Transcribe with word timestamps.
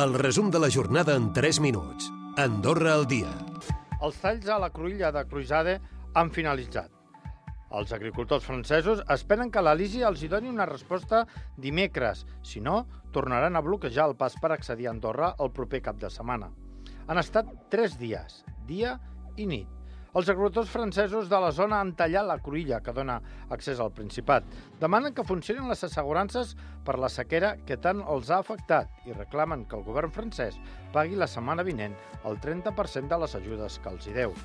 El 0.00 0.14
resum 0.14 0.48
de 0.50 0.56
la 0.58 0.70
jornada 0.72 1.14
en 1.14 1.34
3 1.36 1.58
minuts. 1.60 2.06
Andorra 2.40 2.94
al 2.94 3.02
dia. 3.06 3.28
Els 4.00 4.16
talls 4.22 4.46
a 4.48 4.56
la 4.56 4.70
cruïlla 4.72 5.10
de 5.12 5.20
Cruïsade 5.28 5.74
han 6.16 6.30
finalitzat. 6.32 6.88
Els 7.76 7.92
agricultors 7.92 8.46
francesos 8.48 9.02
esperen 9.12 9.52
que 9.52 9.60
l'Elisi 9.60 10.00
els 10.00 10.22
hi 10.22 10.30
doni 10.32 10.48
una 10.48 10.64
resposta 10.70 11.26
dimecres. 11.60 12.24
Si 12.40 12.64
no, 12.64 12.86
tornaran 13.12 13.52
a 13.52 13.60
bloquejar 13.60 14.08
el 14.08 14.16
pas 14.16 14.38
per 14.40 14.54
accedir 14.56 14.88
a 14.88 14.94
Andorra 14.96 15.34
el 15.38 15.52
proper 15.52 15.82
cap 15.84 16.00
de 16.00 16.08
setmana. 16.08 16.48
Han 17.06 17.20
estat 17.20 17.52
tres 17.68 17.98
dies, 18.00 18.40
dia 18.64 18.96
i 19.36 19.44
nit. 19.44 19.81
Els 20.12 20.28
agricultors 20.28 20.68
francesos 20.68 21.30
de 21.30 21.38
la 21.40 21.48
zona 21.56 21.78
han 21.80 21.94
tallat 21.96 22.26
la 22.28 22.36
cruïlla 22.44 22.82
que 22.84 22.92
dona 22.92 23.14
accés 23.56 23.78
al 23.80 23.94
Principat. 23.96 24.44
Demanen 24.82 25.14
que 25.16 25.24
funcionin 25.24 25.70
les 25.72 25.86
assegurances 25.88 26.52
per 26.84 26.98
la 27.00 27.08
sequera 27.08 27.54
que 27.64 27.78
tant 27.80 28.02
els 28.04 28.28
ha 28.28 28.42
afectat 28.44 29.08
i 29.08 29.16
reclamen 29.16 29.64
que 29.64 29.80
el 29.80 29.86
govern 29.88 30.12
francès 30.12 30.60
pagui 30.92 31.16
la 31.16 31.30
setmana 31.34 31.64
vinent 31.64 31.96
el 32.28 32.36
30% 32.44 33.08
de 33.08 33.22
les 33.24 33.38
ajudes 33.40 33.80
que 33.80 33.92
els 33.94 34.10
hi 34.10 34.16
deu. 34.20 34.36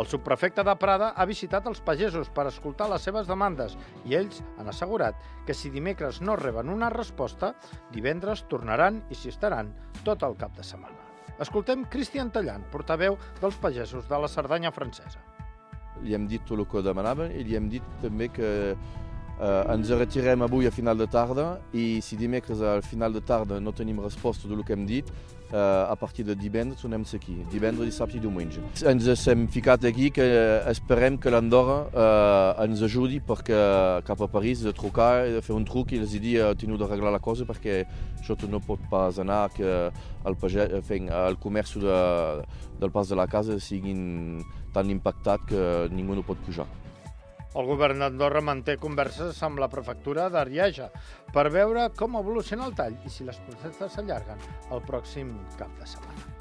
El 0.00 0.08
subprefecte 0.08 0.64
de 0.64 0.78
Prada 0.80 1.12
ha 1.12 1.28
visitat 1.28 1.68
els 1.68 1.84
pagesos 1.84 2.32
per 2.32 2.48
escoltar 2.48 2.88
les 2.88 3.04
seves 3.04 3.28
demandes 3.28 3.76
i 4.08 4.16
ells 4.16 4.40
han 4.56 4.72
assegurat 4.72 5.20
que 5.44 5.54
si 5.54 5.68
dimecres 5.70 6.24
no 6.24 6.40
reben 6.40 6.72
una 6.72 6.88
resposta, 6.96 7.52
divendres 7.92 8.48
tornaran 8.48 9.04
i 9.10 9.20
s'hi 9.20 9.36
estaran 9.36 9.76
tot 10.00 10.24
el 10.24 10.40
cap 10.40 10.56
de 10.56 10.64
setmana. 10.64 11.03
Escoltem 11.42 11.84
Cristian 11.90 12.30
Tallant, 12.30 12.64
portaveu 12.72 13.18
dels 13.40 13.56
pagesos 13.62 14.08
de 14.08 14.20
la 14.20 14.30
Cerdanya 14.30 14.72
francesa. 14.74 15.22
Li 16.02 16.14
hem 16.14 16.28
dit 16.30 16.42
tot 16.46 16.58
el 16.58 16.66
que 16.70 16.82
demanàvem 16.84 17.32
i 17.34 17.44
li 17.46 17.56
hem 17.58 17.68
dit 17.72 17.84
també 18.02 18.28
que 18.34 18.48
eh, 19.40 19.74
ens 19.74 19.90
retirem 19.90 20.42
avui 20.42 20.66
a 20.66 20.72
final 20.72 20.98
de 20.98 21.06
tarda 21.06 21.58
i 21.72 22.00
si 22.02 22.16
dimecres 22.16 22.60
al 22.60 22.82
final 22.82 23.12
de 23.12 23.20
tarda 23.20 23.60
no 23.60 23.72
tenim 23.72 24.00
resposta 24.02 24.48
del 24.48 24.64
que 24.64 24.74
hem 24.74 24.86
dit, 24.86 25.10
eh, 25.52 25.56
a 25.90 25.96
partir 25.96 26.24
de 26.24 26.34
divendres 26.34 26.80
tornem 26.80 27.04
aquí, 27.14 27.36
divendres, 27.50 27.86
dissabte 27.86 28.16
i 28.16 28.20
diumenge. 28.20 28.62
Ens 28.86 29.26
hem 29.28 29.46
ficat 29.48 29.84
aquí 29.84 30.10
que 30.10 30.26
esperem 30.70 31.18
que 31.18 31.30
l'Andorra 31.30 31.78
eh, 31.92 32.64
ens 32.66 32.82
ajudi 32.82 33.20
perquè 33.20 33.60
cap 34.06 34.20
a 34.20 34.28
París 34.28 34.64
de 34.66 34.72
trucar, 34.72 35.26
de 35.30 35.42
fer 35.42 35.54
un 35.54 35.64
truc 35.64 35.92
i 35.92 36.00
els 36.02 36.16
dir 36.18 36.38
eh, 36.40 36.52
teniu 36.58 36.78
d'arreglar 36.80 37.12
la 37.14 37.22
cosa 37.22 37.46
perquè 37.48 37.84
això 38.18 38.36
no 38.48 38.60
pot 38.60 38.80
pas 38.90 39.18
anar 39.18 39.48
que 39.54 39.90
el, 40.24 40.36
page, 40.40 40.68
fent, 40.82 41.10
el 41.10 41.36
comerç 41.36 41.76
de, 41.82 41.98
del 42.80 42.90
pas 42.90 43.08
de 43.08 43.16
la 43.16 43.26
casa 43.26 43.58
siguin 43.60 44.42
tan 44.74 44.90
impactat 44.90 45.44
que 45.46 45.62
ningú 45.94 46.16
no 46.16 46.26
pot 46.26 46.40
pujar. 46.44 46.66
El 47.54 47.68
govern 47.70 48.00
d'Andorra 48.02 48.40
manté 48.42 48.74
converses 48.82 49.38
amb 49.46 49.60
la 49.62 49.68
prefectura 49.70 50.26
d'Arieja 50.26 50.88
per 51.34 51.44
veure 51.54 51.86
com 51.94 52.16
evoluciona 52.18 52.66
el 52.66 52.74
tall 52.74 52.96
i 53.06 53.12
si 53.14 53.26
les 53.26 53.38
processes 53.46 53.94
s'allarguen 53.94 54.42
el 54.74 54.82
pròxim 54.88 55.36
cap 55.60 55.70
de 55.78 55.86
setmana. 55.86 56.32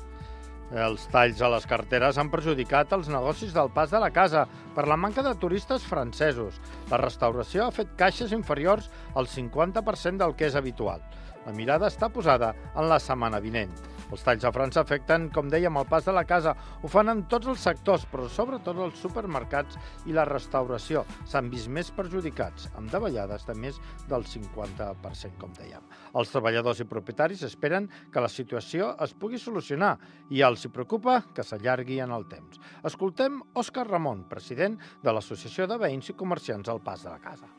Els 0.73 1.05
talls 1.13 1.41
a 1.45 1.51
les 1.53 1.67
carteres 1.69 2.17
han 2.17 2.31
perjudicat 2.33 2.95
els 2.97 3.11
negocis 3.13 3.53
del 3.53 3.69
pas 3.75 3.91
de 3.93 3.99
la 4.01 4.09
casa 4.09 4.47
per 4.73 4.87
la 4.89 4.97
manca 4.97 5.21
de 5.21 5.35
turistes 5.37 5.85
francesos. 5.85 6.57
La 6.89 6.97
restauració 6.97 7.67
ha 7.67 7.75
fet 7.75 7.93
caixes 7.99 8.33
inferiors 8.33 8.89
al 9.13 9.29
50% 9.29 10.17
del 10.23 10.33
que 10.33 10.49
és 10.49 10.57
habitual. 10.57 11.05
La 11.45 11.53
mirada 11.53 11.93
està 11.93 12.09
posada 12.09 12.55
en 12.73 12.89
la 12.89 12.97
setmana 12.97 13.43
vinent. 13.43 13.75
Els 14.13 14.21
talls 14.21 14.43
a 14.45 14.51
França 14.53 14.83
afecten, 14.83 15.23
com 15.33 15.47
dèiem, 15.49 15.73
el 15.79 15.87
pas 15.89 16.05
de 16.05 16.13
la 16.13 16.21
casa. 16.29 16.51
Ho 16.85 16.89
fan 16.91 17.09
en 17.09 17.23
tots 17.31 17.49
els 17.49 17.63
sectors, 17.65 18.03
però 18.11 18.27
sobretot 18.29 18.77
els 18.85 18.99
supermercats 19.01 19.79
i 20.05 20.13
la 20.13 20.27
restauració 20.29 21.01
s'han 21.25 21.49
vist 21.49 21.71
més 21.73 21.89
perjudicats, 21.97 22.69
amb 22.77 22.93
davallades 22.93 23.47
de 23.49 23.57
més 23.57 23.81
del 24.11 24.27
50%, 24.29 25.33
com 25.41 25.57
dèiem. 25.57 25.89
Els 26.13 26.29
treballadors 26.35 26.83
i 26.83 26.89
propietaris 26.93 27.41
esperen 27.49 27.89
que 28.13 28.21
la 28.21 28.29
situació 28.29 28.93
es 29.01 29.17
pugui 29.17 29.41
solucionar 29.41 29.95
i 30.29 30.45
els 30.45 30.67
hi 30.67 30.73
preocupa 30.77 31.23
que 31.33 31.47
s'allargui 31.47 31.97
en 32.05 32.13
el 32.13 32.29
temps. 32.29 32.61
Escoltem 32.85 33.41
Òscar 33.57 33.89
Ramon, 33.89 34.27
president 34.29 34.77
de 35.01 35.09
l'Associació 35.09 35.65
de 35.65 35.81
Veïns 35.81 36.13
i 36.13 36.19
Comerciants 36.21 36.69
al 36.69 36.85
Pas 36.85 37.01
de 37.01 37.15
la 37.15 37.21
Casa. 37.23 37.49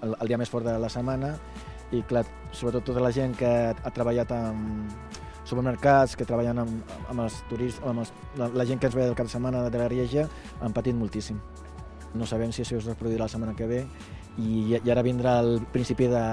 El, 0.00 0.16
el 0.20 0.30
dia 0.30 0.38
més 0.40 0.50
fort 0.50 0.66
de 0.66 0.76
la 0.80 0.90
setmana 0.92 1.34
i 1.92 2.02
clar, 2.08 2.24
sobretot 2.52 2.88
tota 2.90 3.02
la 3.04 3.12
gent 3.14 3.36
que 3.38 3.50
ha 3.74 3.92
treballat 3.94 4.32
en 4.34 4.88
supermercats, 5.44 6.16
que 6.16 6.26
treballen 6.26 6.62
amb, 6.62 6.94
amb 7.12 7.26
els 7.26 7.36
turistes, 7.50 7.84
amb 7.86 8.02
els, 8.02 8.12
la, 8.40 8.48
la 8.48 8.66
gent 8.68 8.80
que 8.80 8.88
ens 8.88 8.96
ve 8.96 9.04
del 9.04 9.16
cap 9.18 9.28
de 9.28 9.34
setmana 9.34 9.66
de 9.68 9.78
la 9.80 9.88
Rieja, 9.92 10.26
han 10.64 10.72
patit 10.72 10.96
moltíssim. 10.96 11.40
No 12.14 12.26
sabem 12.26 12.52
si 12.54 12.62
això 12.64 12.78
es 12.78 12.88
reproduirà 12.88 13.26
la 13.26 13.32
setmana 13.32 13.56
que 13.58 13.68
ve 13.68 13.84
i, 14.38 14.78
i 14.78 14.90
ara 14.90 15.04
vindrà 15.04 15.38
el 15.42 15.58
principi 15.74 16.08
de, 16.10 16.24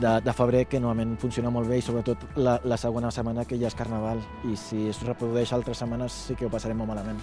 de, 0.00 0.14
de 0.26 0.36
febrer 0.36 0.66
que 0.68 0.80
normalment 0.82 1.16
funciona 1.22 1.50
molt 1.54 1.70
bé 1.70 1.80
i 1.80 1.84
sobretot 1.86 2.26
la, 2.36 2.58
la 2.64 2.78
segona 2.80 3.12
setmana 3.14 3.46
que 3.48 3.58
ja 3.60 3.70
és 3.70 3.78
Carnaval 3.78 4.22
i 4.50 4.58
si 4.60 4.88
es 4.90 5.02
reprodueix 5.06 5.54
altres 5.56 5.82
setmanes 5.82 6.24
sí 6.28 6.36
que 6.36 6.46
ho 6.46 6.52
passarem 6.52 6.82
molt 6.82 6.92
malament. 6.92 7.22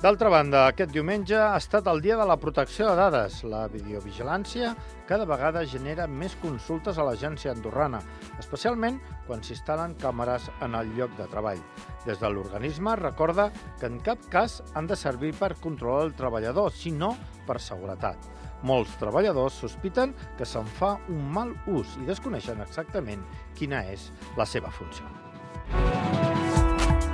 D'altra 0.00 0.30
banda, 0.32 0.62
aquest 0.64 0.94
diumenge 0.94 1.36
ha 1.36 1.58
estat 1.60 1.84
el 1.90 1.98
dia 2.00 2.14
de 2.16 2.24
la 2.24 2.38
protecció 2.40 2.86
de 2.88 2.94
dades. 2.96 3.42
La 3.44 3.66
videovigilància 3.68 4.70
cada 5.04 5.26
vegada 5.28 5.60
genera 5.68 6.06
més 6.08 6.32
consultes 6.40 6.96
a 6.96 7.04
l'agència 7.04 7.52
andorrana, 7.52 8.00
especialment 8.40 8.96
quan 9.26 9.44
s'instal·len 9.44 9.98
càmeres 10.00 10.46
en 10.64 10.78
el 10.78 10.94
lloc 10.96 11.12
de 11.18 11.26
treball. 11.28 11.60
Des 12.06 12.16
de 12.16 12.30
l'organisme 12.32 12.96
recorda 12.96 13.50
que 13.76 13.90
en 13.92 14.00
cap 14.00 14.24
cas 14.32 14.62
han 14.72 14.88
de 14.88 14.96
servir 14.96 15.34
per 15.36 15.52
controlar 15.60 16.06
el 16.08 16.16
treballador, 16.16 16.72
sinó 16.72 17.12
per 17.44 17.60
seguretat. 17.60 18.24
Molts 18.64 18.96
treballadors 18.96 19.60
sospiten 19.66 20.16
que 20.40 20.48
se'n 20.48 20.64
fa 20.80 20.94
un 21.12 21.28
mal 21.28 21.52
ús 21.68 21.98
i 22.00 22.08
desconeixen 22.08 22.64
exactament 22.64 23.28
quina 23.52 23.84
és 23.92 24.08
la 24.40 24.48
seva 24.48 24.72
funció. 24.72 25.04